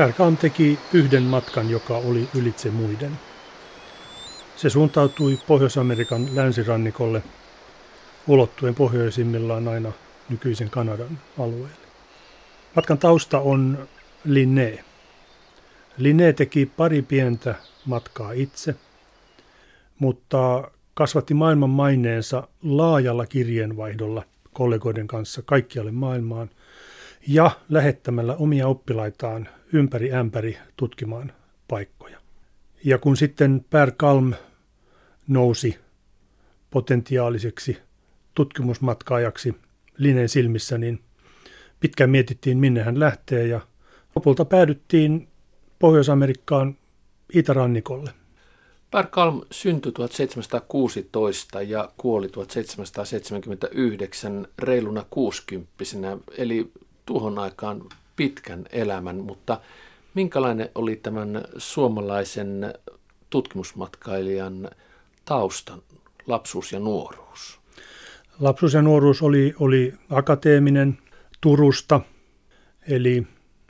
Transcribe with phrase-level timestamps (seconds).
[0.00, 3.18] Pärkam teki yhden matkan, joka oli ylitse muiden.
[4.56, 7.22] Se suuntautui Pohjois-Amerikan länsirannikolle,
[8.26, 9.92] ulottuen pohjoisimmillaan aina
[10.28, 11.86] nykyisen Kanadan alueelle.
[12.76, 13.88] Matkan tausta on
[14.24, 14.84] Linné.
[15.96, 18.74] Linné teki pari pientä matkaa itse,
[19.98, 26.50] mutta kasvatti maailman maineensa laajalla kirjeenvaihdolla kollegoiden kanssa kaikkialle maailmaan
[27.28, 31.32] ja lähettämällä omia oppilaitaan ympäri ämpäri tutkimaan
[31.68, 32.18] paikkoja.
[32.84, 34.34] Ja kun sitten Per Kalm
[35.28, 35.78] nousi
[36.70, 37.78] potentiaaliseksi
[38.34, 39.54] tutkimusmatkaajaksi
[39.96, 41.00] Linen silmissä, niin
[41.80, 43.60] pitkään mietittiin, minne hän lähtee ja
[44.16, 45.28] lopulta päädyttiin
[45.78, 46.76] Pohjois-Amerikkaan
[47.34, 48.10] itärannikolle.
[48.90, 56.72] Per Kalm syntyi 1716 ja kuoli 1779 reiluna kuusikymppisenä, eli
[57.06, 57.82] tuohon aikaan
[58.16, 59.60] pitkän elämän, mutta
[60.14, 62.74] minkälainen oli tämän suomalaisen
[63.30, 64.70] tutkimusmatkailijan
[65.24, 65.82] taustan
[66.26, 67.60] lapsuus ja nuoruus?
[68.40, 70.98] Lapsuus ja nuoruus oli, oli akateeminen
[71.40, 72.00] Turusta,
[72.88, 73.26] eli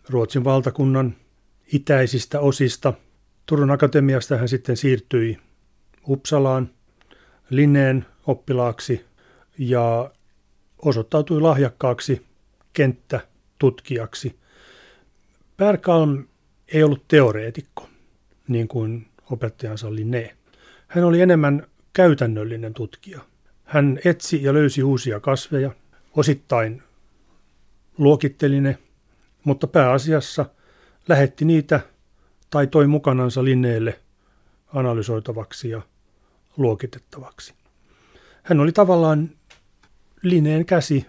[0.09, 1.17] Ruotsin valtakunnan
[1.73, 2.93] itäisistä osista.
[3.47, 5.39] Turun akatemiasta hän sitten siirtyi
[6.09, 6.71] Uppsalaan
[7.51, 9.05] Linneen oppilaaksi
[9.59, 10.11] ja
[10.85, 12.30] osoittautui lahjakkaaksi
[12.73, 14.39] kenttätutkijaksi.
[15.81, 16.25] Kalm
[16.69, 17.89] ei ollut teoreetikko,
[18.49, 20.37] niin kuin opettajansa Linné.
[20.89, 23.21] Hän oli enemmän käytännöllinen tutkija.
[23.65, 25.71] Hän etsi ja löysi uusia kasveja,
[26.17, 26.83] osittain
[27.99, 28.79] luokitteli ne,
[29.45, 30.47] mutta pääasiassa
[31.09, 31.81] lähetti niitä
[32.51, 34.01] tai toi mukanansa Linneelle
[34.75, 35.83] analysoitavaksi ja
[36.57, 37.55] luokitettavaksi.
[38.43, 39.31] Hän oli tavallaan
[40.23, 41.07] Linneen käsi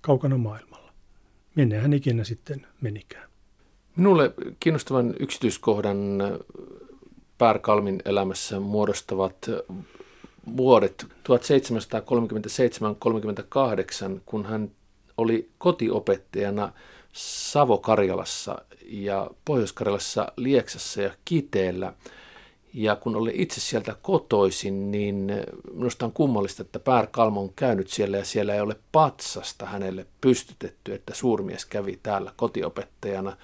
[0.00, 0.73] kaukana maailmalla.
[1.54, 3.28] Minne hän ikinä sitten menikään.
[3.96, 5.98] Minulle kiinnostavan yksityiskohdan
[7.60, 9.50] Kalmin elämässä muodostavat
[10.56, 11.08] vuodet 1737-38,
[14.26, 14.70] kun hän
[15.16, 16.72] oli kotiopettajana
[17.12, 21.92] Savo-Karjalassa ja Pohjois-Karjalassa Lieksassa ja Kiteellä.
[22.74, 25.32] Ja kun oli itse sieltä kotoisin, niin
[25.74, 30.06] minusta on kummallista, että Pär Kalmo on käynyt siellä ja siellä ei ole patsasta hänelle
[30.20, 33.36] pystytetty, että suurmies kävi täällä kotiopettajana.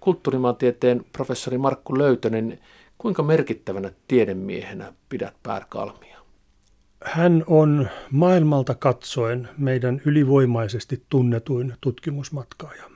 [0.00, 2.58] Kulttuurimaantieteen professori Markku Löytönen,
[2.98, 6.18] kuinka merkittävänä tiedemiehenä pidät Pär Kalmia?
[7.04, 12.95] Hän on maailmalta katsoen meidän ylivoimaisesti tunnetuin tutkimusmatkaajamme.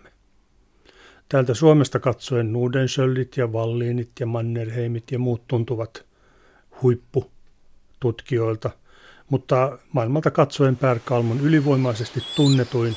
[1.31, 6.05] Täältä Suomesta katsoen Nudensöllit ja Valliinit ja Mannerheimit ja muut tuntuvat
[6.83, 8.71] huippututkijoilta,
[9.29, 12.97] mutta maailmalta katsoen Per Kalmon ylivoimaisesti tunnetuin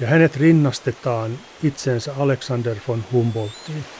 [0.00, 3.84] ja hänet rinnastetaan itsensä Alexander von Humboldtiin–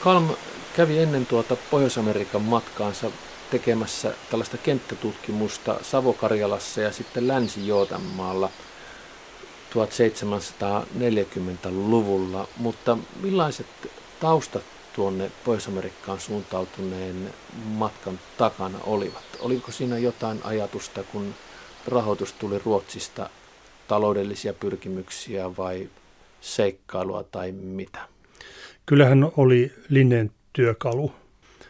[0.00, 0.28] Kalm
[0.76, 3.10] kävi ennen tuota Pohjois-Amerikan matkaansa
[3.50, 8.50] tekemässä tällaista kenttätutkimusta Savo-Karjalassa ja sitten Länsi-Jootanmaalla
[9.74, 13.66] 1740-luvulla, mutta millaiset
[14.20, 14.62] taustat
[14.92, 17.34] tuonne Pohjois-Amerikkaan suuntautuneen
[17.64, 19.24] matkan takana olivat?
[19.40, 21.34] Oliko siinä jotain ajatusta, kun
[21.86, 23.30] rahoitus tuli Ruotsista,
[23.88, 25.88] taloudellisia pyrkimyksiä vai
[26.40, 28.19] seikkailua tai mitä?
[28.86, 31.12] Kyllä hän oli Linneen työkalu.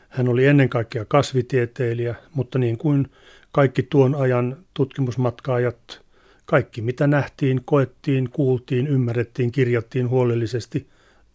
[0.09, 3.11] Hän oli ennen kaikkea kasvitieteilijä, mutta niin kuin
[3.53, 6.01] kaikki tuon ajan tutkimusmatkaajat,
[6.45, 10.87] kaikki mitä nähtiin, koettiin, kuultiin, ymmärrettiin, kirjattiin huolellisesti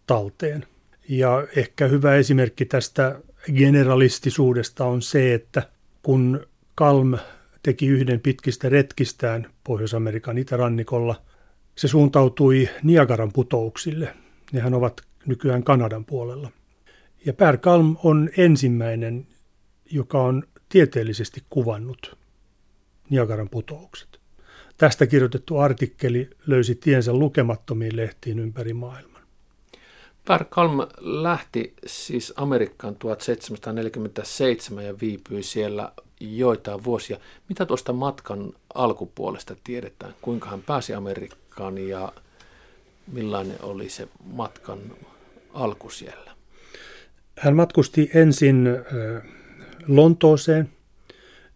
[0.08, 0.66] talteen.
[1.10, 3.20] Ja ehkä hyvä esimerkki tästä
[3.56, 5.64] generalistisuudesta on se, että
[6.04, 7.18] kun Kalm
[7.64, 11.22] teki yhden pitkistä retkistään Pohjois-Amerikan itärannikolla,
[11.76, 14.14] se suuntautui Niagaran putouksille.
[14.52, 16.52] Nehän ovat nykyään Kanadan puolella.
[17.26, 19.28] Ja Per Kalm on ensimmäinen,
[19.92, 22.18] joka on tieteellisesti kuvannut
[23.10, 24.20] Niagaran putoukset.
[24.78, 29.22] Tästä kirjoitettu artikkeli löysi tiensä lukemattomiin lehtiin ympäri maailman.
[30.28, 37.18] Per Kalm lähti siis Amerikkaan 1747 ja viipyi siellä joitain vuosia.
[37.50, 40.16] Mitä tuosta matkan alkupuolesta tiedetään?
[40.22, 42.14] Kuinka hän pääsi Amerikkaan ja
[43.12, 44.80] millainen oli se matkan
[45.56, 46.32] alku siellä?
[47.40, 48.70] Hän matkusti ensin
[49.88, 50.70] Lontooseen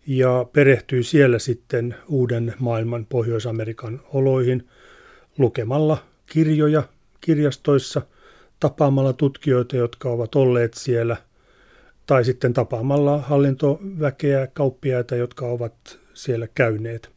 [0.08, 4.68] ja perehtyi siellä sitten uuden maailman Pohjois-Amerikan oloihin
[5.38, 6.84] lukemalla kirjoja
[7.22, 8.02] kirjastoissa,
[8.60, 11.18] tapaamalla tutkijoita, jotka ovat olleet siellä,
[12.06, 17.10] tai sitten tapaamalla hallintoväkeä, kauppiaita, jotka ovat siellä käyneet.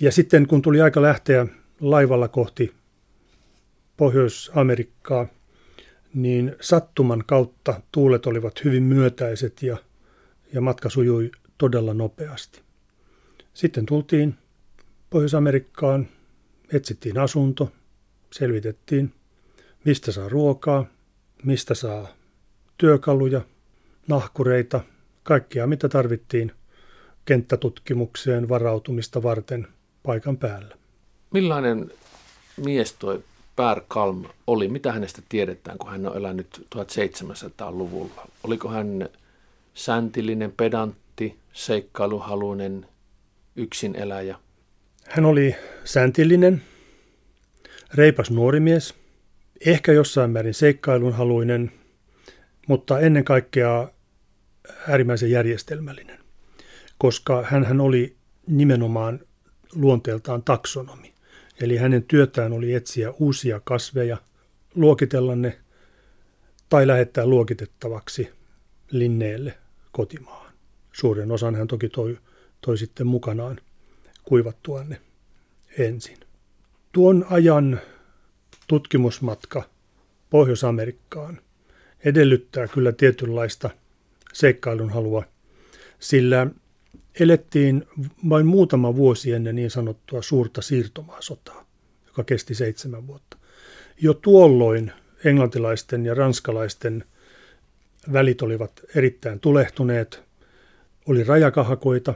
[0.00, 1.46] Ja sitten kun tuli aika lähteä
[1.80, 2.72] laivalla kohti
[3.96, 5.26] Pohjois-Amerikkaa,
[6.14, 9.76] niin sattuman kautta tuulet olivat hyvin myötäiset ja,
[10.52, 12.60] ja matka sujui todella nopeasti.
[13.54, 14.34] Sitten tultiin
[15.10, 16.08] Pohjois-Amerikkaan,
[16.72, 17.72] etsittiin asunto,
[18.32, 19.12] selvitettiin,
[19.84, 20.86] mistä saa ruokaa,
[21.44, 22.08] mistä saa
[22.78, 23.40] työkaluja,
[24.08, 24.80] nahkureita,
[25.22, 26.52] kaikkia mitä tarvittiin
[27.24, 29.68] kenttätutkimukseen varautumista varten
[30.02, 30.76] paikan päällä.
[31.32, 31.90] Millainen
[32.64, 33.24] mies toi
[33.56, 34.68] Per Kalm oli?
[34.68, 38.28] Mitä hänestä tiedetään, kun hän on elänyt 1700-luvulla?
[38.44, 39.08] Oliko hän
[39.74, 42.86] säntillinen, pedantti, seikkailuhaluinen,
[43.56, 44.36] yksin eläjä?
[45.08, 46.62] Hän oli säntillinen,
[47.94, 48.94] reipas nuori mies,
[49.66, 51.72] ehkä jossain määrin seikkailunhaluinen,
[52.68, 53.88] mutta ennen kaikkea
[54.88, 56.18] äärimmäisen järjestelmällinen,
[56.98, 58.16] koska hän oli
[58.46, 59.20] nimenomaan
[59.74, 61.11] luonteeltaan taksonomi.
[61.60, 64.16] Eli hänen työtään oli etsiä uusia kasveja,
[64.74, 65.58] luokitella ne
[66.68, 68.30] tai lähettää luokitettavaksi
[68.90, 69.58] linneelle
[69.92, 70.52] kotimaahan.
[70.92, 72.18] Suuren osan hän toki toi,
[72.60, 73.60] toi sitten mukanaan
[74.24, 75.00] kuivattua ne
[75.78, 76.18] ensin.
[76.92, 77.80] Tuon ajan
[78.68, 79.62] tutkimusmatka
[80.30, 81.40] Pohjois-Amerikkaan
[82.04, 83.70] edellyttää kyllä tietynlaista
[84.32, 85.24] seikkailun halua,
[85.98, 86.46] sillä
[87.20, 87.84] elettiin
[88.28, 91.66] vain muutama vuosi ennen niin sanottua suurta siirtomaasotaa,
[92.06, 93.36] joka kesti seitsemän vuotta.
[94.00, 94.92] Jo tuolloin
[95.24, 97.04] englantilaisten ja ranskalaisten
[98.12, 100.22] välit olivat erittäin tulehtuneet,
[101.06, 102.14] oli rajakahakoita,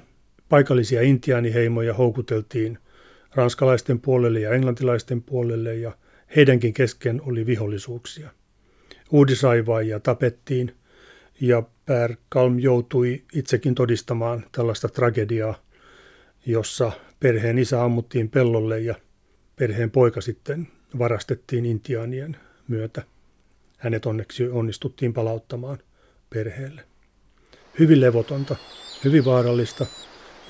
[0.48, 2.78] paikallisia intiaaniheimoja houkuteltiin
[3.34, 5.92] ranskalaisten puolelle ja englantilaisten puolelle ja
[6.36, 8.30] heidänkin kesken oli vihollisuuksia.
[9.10, 10.74] Uudisaivaajia tapettiin
[11.40, 15.54] ja Per Kalm joutui itsekin todistamaan tällaista tragediaa,
[16.46, 18.94] jossa perheen isä ammuttiin pellolle ja
[19.56, 20.68] perheen poika sitten
[20.98, 22.36] varastettiin intiaanien
[22.68, 23.02] myötä.
[23.78, 25.78] Hänet onneksi onnistuttiin palauttamaan
[26.30, 26.84] perheelle.
[27.78, 28.56] Hyvin levotonta,
[29.04, 29.86] hyvin vaarallista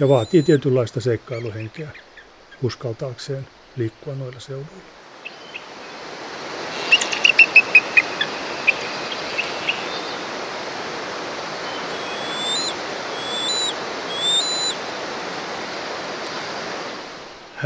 [0.00, 1.88] ja vaatii tietynlaista seikkailuhenkeä
[2.62, 3.46] uskaltaakseen
[3.76, 4.95] liikkua noilla seuduilla.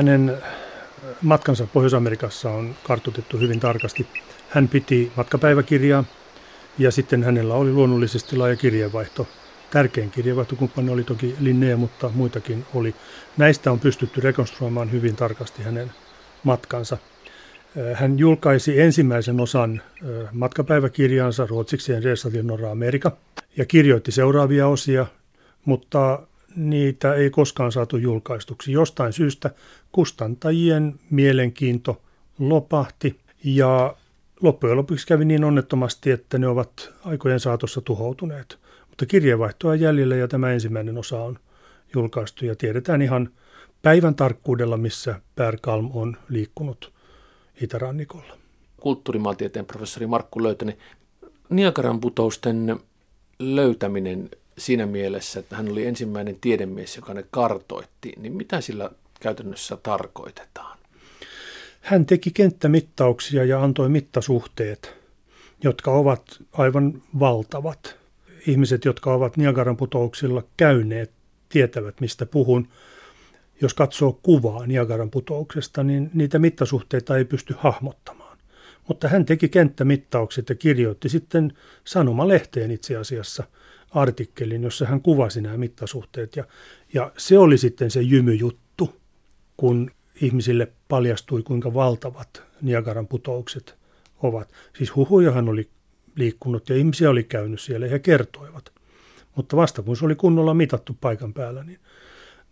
[0.01, 0.37] Hänen
[1.23, 4.07] matkansa Pohjois-Amerikassa on kartoitettu hyvin tarkasti.
[4.49, 6.05] Hän piti matkapäiväkirjaa
[6.79, 9.29] ja sitten hänellä oli luonnollisesti laaja kirjeenvaihto.
[9.71, 12.95] Tärkein kirjeenvaihtokumppani oli toki Linnea, mutta muitakin oli.
[13.37, 15.93] Näistä on pystytty rekonstruoimaan hyvin tarkasti hänen
[16.43, 16.99] matkansa.
[17.95, 19.83] Hän julkaisi ensimmäisen osan
[20.33, 21.93] matkapäiväkirjaansa ruotsiksi
[22.33, 23.17] till Norra Amerika
[23.57, 25.07] ja kirjoitti seuraavia osia,
[25.65, 26.19] mutta
[26.57, 28.73] niitä ei koskaan saatu julkaistuksi.
[28.73, 29.51] Jostain syystä
[29.93, 32.03] kustantajien mielenkiinto
[32.39, 33.97] lopahti ja
[34.41, 38.59] loppujen lopuksi kävi niin onnettomasti, että ne ovat aikojen saatossa tuhoutuneet.
[38.89, 41.39] Mutta kirjeenvaihtoa jäljellä ja tämä ensimmäinen osa on
[41.95, 43.31] julkaistu ja tiedetään ihan
[43.83, 46.93] päivän tarkkuudella, missä Per Kalm on liikkunut
[47.61, 48.39] itärannikolla.
[48.81, 50.77] Kulttuurimaantieteen professori Markku Löytänen,
[51.51, 52.81] Niagaran putousten
[53.39, 54.31] löytäminen
[54.61, 58.91] siinä mielessä, että hän oli ensimmäinen tiedemies, joka ne kartoitti, niin mitä sillä
[59.21, 60.79] käytännössä tarkoitetaan?
[61.81, 64.95] Hän teki kenttämittauksia ja antoi mittasuhteet,
[65.65, 67.97] jotka ovat aivan valtavat.
[68.47, 71.11] Ihmiset, jotka ovat Niagaran putouksilla käyneet,
[71.49, 72.69] tietävät, mistä puhun.
[73.61, 78.39] Jos katsoo kuvaa Niagaran putouksesta, niin niitä mittasuhteita ei pysty hahmottamaan.
[78.89, 81.53] Mutta hän teki kenttämittaukset ja kirjoitti sitten
[81.85, 83.45] sanomalehteen itse asiassa–
[83.91, 86.37] artikkelin, jossa hän kuvasi nämä mittasuhteet.
[86.37, 86.45] Ja,
[86.95, 89.01] ja se oli sitten se jymyjuttu,
[89.57, 89.91] kun
[90.23, 93.75] ihmisille paljastui, kuinka valtavat Niagaran putoukset
[94.23, 94.53] ovat.
[94.79, 95.69] Siis huhujahan oli
[96.17, 98.73] liikkunut ja ihmisiä oli käynyt siellä ja he kertoivat.
[99.37, 101.79] Mutta vasta kun se oli kunnolla mitattu paikan päällä, niin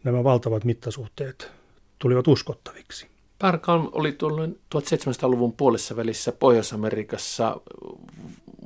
[0.04, 1.50] nämä valtavat mittasuhteet
[1.98, 3.06] tulivat uskottaviksi.
[3.38, 7.60] Pärkalm oli tuolloin 1700-luvun puolessa välissä Pohjois-Amerikassa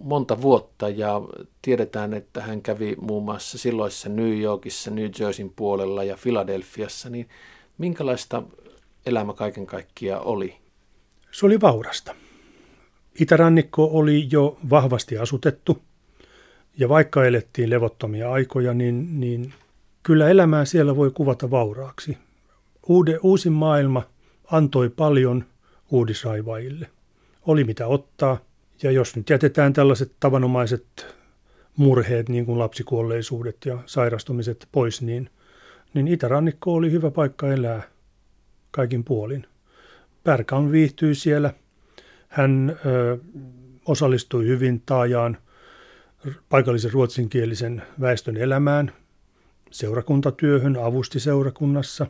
[0.03, 1.21] monta vuotta ja
[1.63, 7.29] tiedetään, että hän kävi muun muassa silloisessa New Yorkissa, New Jerseyn puolella ja Filadelfiassa, niin
[7.79, 8.43] minkälaista
[9.07, 10.57] elämä kaiken kaikkiaan oli?
[11.31, 12.15] Se oli vaurasta.
[13.21, 15.83] Itärannikko oli jo vahvasti asutettu
[16.79, 19.53] ja vaikka elettiin levottomia aikoja, niin, niin
[20.03, 22.19] kyllä elämää siellä voi kuvata vauraaksi.
[22.89, 24.03] Uude, uusi maailma
[24.51, 25.45] antoi paljon
[25.91, 26.91] uudisraivaajille.
[27.47, 28.39] Oli mitä ottaa–
[28.83, 31.17] ja jos nyt jätetään tällaiset tavanomaiset
[31.77, 35.31] murheet, niin kuin lapsikuolleisuudet ja sairastumiset pois, niin,
[35.95, 37.83] niin itärannikko oli hyvä paikka elää
[38.71, 39.47] kaikin puolin.
[40.25, 41.55] Pärkan viihtyi siellä.
[42.29, 43.19] Hän ö,
[43.87, 45.39] osallistui hyvin taajaan
[46.49, 48.93] paikallisen ruotsinkielisen väestön elämään,
[49.71, 52.07] seurakuntatyöhön, avusti seurakunnassa.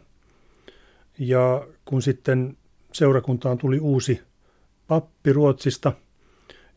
[1.18, 2.56] Ja kun sitten
[2.92, 4.20] seurakuntaan tuli uusi
[4.88, 5.92] pappi Ruotsista,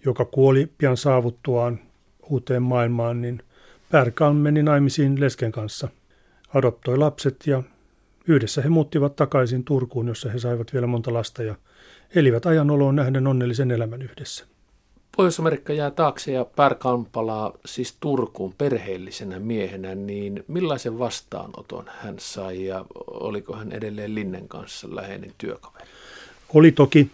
[0.05, 1.79] joka kuoli pian saavuttuaan
[2.29, 3.43] uuteen maailmaan, niin
[3.91, 5.87] Pärkan meni naimisiin lesken kanssa,
[6.53, 7.63] adoptoi lapset ja
[8.27, 11.55] yhdessä he muuttivat takaisin Turkuun, jossa he saivat vielä monta lasta ja
[12.15, 14.45] elivät ajan oloon nähden onnellisen elämän yhdessä.
[15.17, 22.65] Pohjois-Amerikka jää taakse ja Pärkan palaa siis Turkuun perheellisenä miehenä, niin millaisen vastaanoton hän sai
[22.65, 25.85] ja oliko hän edelleen Linnen kanssa läheinen työkaveri?
[26.53, 27.11] Oli toki,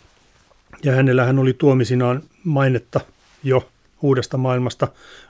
[0.83, 2.99] ja hänellä hän oli tuomisinaan mainetta
[3.43, 3.69] jo
[4.01, 4.87] uudesta maailmasta.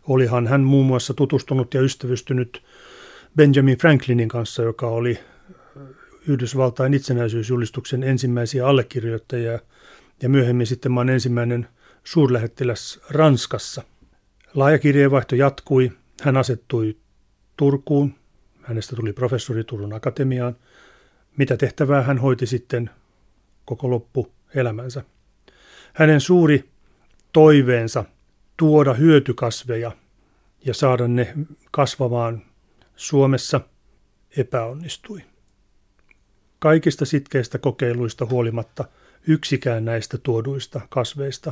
[0.07, 2.63] Olihan hän muun muassa tutustunut ja ystävystynyt
[3.35, 5.19] Benjamin Franklinin kanssa, joka oli
[6.27, 9.59] Yhdysvaltain itsenäisyysjulistuksen ensimmäisiä allekirjoittajia
[10.21, 11.67] ja myöhemmin sitten maan ensimmäinen
[12.03, 13.83] suurlähettiläs Ranskassa.
[14.53, 15.91] Laaja kirjeenvaihto jatkui.
[16.21, 16.97] Hän asettui
[17.57, 18.13] Turkuun.
[18.61, 20.55] Hänestä tuli professori Turun akatemiaan.
[21.37, 22.89] Mitä tehtävää hän hoiti sitten
[23.65, 25.03] koko loppu elämänsä.
[25.93, 26.70] Hänen suuri
[27.33, 28.05] toiveensa
[28.57, 29.91] tuoda hyötykasveja
[30.65, 31.33] ja saada ne
[31.71, 32.41] kasvamaan
[32.95, 33.61] Suomessa
[34.37, 35.21] epäonnistui.
[36.59, 38.85] Kaikista sitkeistä kokeiluista huolimatta
[39.27, 41.51] yksikään näistä tuoduista kasveista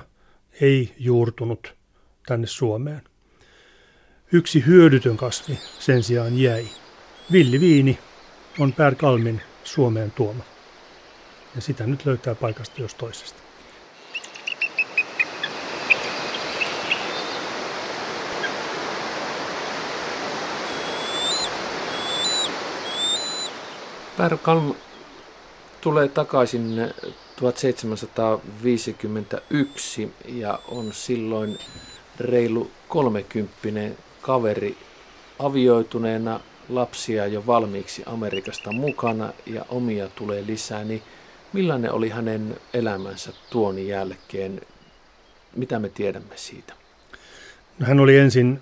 [0.61, 1.75] ei juurtunut
[2.27, 3.01] tänne Suomeen.
[4.31, 6.67] Yksi hyödytön kasvi sen sijaan jäi.
[7.31, 7.99] Villiviini
[8.59, 10.43] on Per Kalmin Suomeen tuoma.
[11.55, 13.48] Ja sitä nyt löytää paikasta jos toisesta.
[24.19, 24.73] Per Kalm
[25.81, 26.93] tulee takaisin
[27.35, 31.59] 1751 ja on silloin
[32.19, 34.77] reilu kolmekymppinen kaveri
[35.39, 41.03] avioituneena lapsia jo valmiiksi Amerikasta mukana ja omia tulee lisää, niin
[41.53, 44.61] millainen oli hänen elämänsä tuon jälkeen?
[45.55, 46.73] Mitä me tiedämme siitä?
[47.79, 48.61] No, hän oli ensin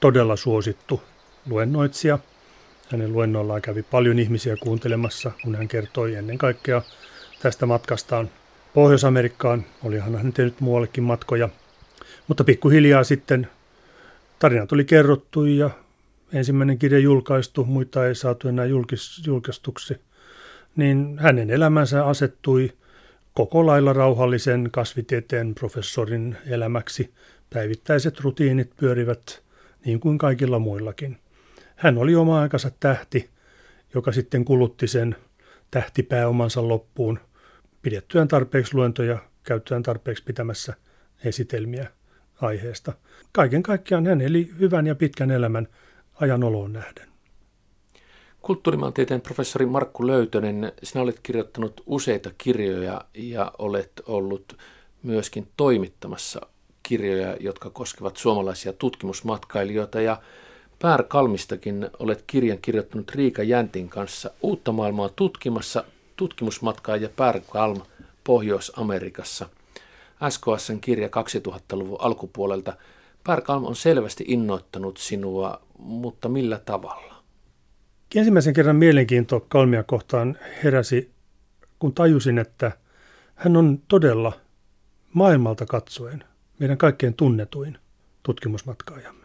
[0.00, 1.02] todella suosittu
[1.46, 2.18] luennoitsija–
[2.88, 6.82] hänen luennoillaan kävi paljon ihmisiä kuuntelemassa, kun hän kertoi ennen kaikkea
[7.42, 8.30] tästä matkastaan
[8.74, 9.64] Pohjois-Amerikkaan.
[9.84, 11.48] Olihan hän tehnyt muuallekin matkoja.
[12.28, 13.48] Mutta pikkuhiljaa sitten
[14.38, 15.70] tarinat oli kerrottu ja
[16.32, 19.96] ensimmäinen kirja julkaistu, muita ei saatu enää julkis, julkistuksi.
[20.76, 22.72] Niin hänen elämänsä asettui
[23.34, 27.10] koko lailla rauhallisen kasvitieteen professorin elämäksi.
[27.54, 29.42] Päivittäiset rutiinit pyörivät
[29.84, 31.18] niin kuin kaikilla muillakin.
[31.82, 33.30] Hän oli oma aikansa tähti,
[33.94, 35.16] joka sitten kulutti sen
[35.70, 37.18] tähtipääomansa loppuun
[37.82, 40.74] pidettyään tarpeeksi luentoja, käyttäen tarpeeksi pitämässä
[41.24, 41.86] esitelmiä
[42.40, 42.92] aiheesta.
[43.32, 45.68] Kaiken kaikkiaan hän eli hyvän ja pitkän elämän
[46.14, 47.08] ajan oloon nähden.
[48.42, 54.58] Kulttuurimaantieteen professori Markku Löytönen, sinä olet kirjoittanut useita kirjoja ja olet ollut
[55.02, 56.40] myöskin toimittamassa
[56.82, 60.22] kirjoja, jotka koskevat suomalaisia tutkimusmatkailijoita ja
[60.82, 65.84] Pär Kalmistakin olet kirjan kirjoittanut Riika Jäntin kanssa uutta maailmaa tutkimassa
[66.16, 67.80] tutkimusmatkaa ja Pär Kalm
[68.24, 69.48] Pohjois-Amerikassa.
[70.30, 72.76] SKSn kirja 2000-luvun alkupuolelta.
[73.24, 77.14] Pär Kalm on selvästi innoittanut sinua, mutta millä tavalla?
[78.14, 81.10] Ensimmäisen kerran mielenkiinto Kalmia kohtaan heräsi,
[81.78, 82.72] kun tajusin, että
[83.34, 84.32] hän on todella
[85.14, 86.24] maailmalta katsoen
[86.58, 87.78] meidän kaikkein tunnetuin
[88.22, 89.21] tutkimusmatkaajamme.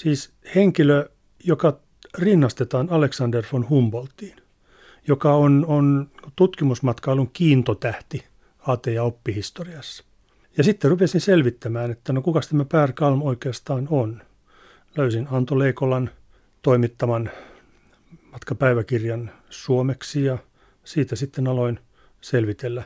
[0.00, 1.08] Siis henkilö,
[1.44, 1.80] joka
[2.18, 4.36] rinnastetaan Alexander von Humboldtiin,
[5.08, 8.24] joka on, on tutkimusmatkailun kiintotähti
[8.58, 10.04] AT- ja oppihistoriassa.
[10.56, 14.22] Ja sitten rupesin selvittämään, että no kuka tämä Per Kalm oikeastaan on.
[14.96, 16.10] Löysin Anto Leikolan
[16.62, 17.30] toimittaman
[18.32, 20.38] matkapäiväkirjan suomeksi ja
[20.84, 21.80] siitä sitten aloin
[22.20, 22.82] selvitellä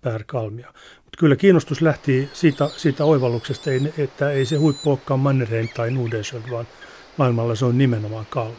[0.00, 0.72] Per Kalmia.
[1.18, 6.66] Kyllä kiinnostus lähti siitä, siitä oivalluksesta, että ei se huippu olekaan Mannerheim tai Nudesjön, vaan
[7.16, 8.54] maailmalla se on nimenomaan Kalm.